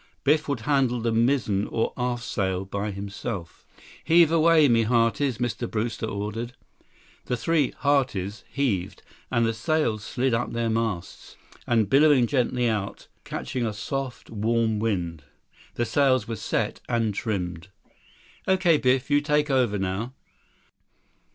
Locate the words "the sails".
9.45-10.03, 15.75-16.27